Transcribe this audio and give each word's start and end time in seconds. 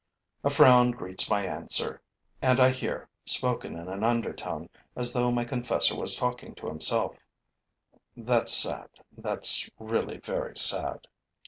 A 0.43 0.49
frown 0.49 0.89
greets 0.89 1.29
my 1.29 1.45
answer; 1.45 2.01
and 2.41 2.59
I 2.59 2.71
hear, 2.71 3.07
spoken 3.23 3.77
in 3.77 3.87
an 3.87 4.03
undertone, 4.03 4.67
as 4.95 5.13
though 5.13 5.29
my 5.31 5.45
confessor 5.45 5.95
were 5.95 6.07
talking 6.07 6.55
to 6.55 6.65
himself: 6.65 7.15
'That's 8.17 8.51
sad, 8.51 8.89
that's 9.15 9.69
really 9.77 10.17
very 10.17 10.57
sad.' 10.57 11.05